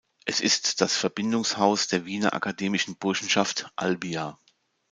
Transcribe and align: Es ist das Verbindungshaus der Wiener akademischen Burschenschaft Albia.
Es 0.25 0.39
ist 0.41 0.81
das 0.81 0.97
Verbindungshaus 0.97 1.87
der 1.87 2.05
Wiener 2.07 2.33
akademischen 2.33 2.95
Burschenschaft 2.95 3.69
Albia. 3.75 4.39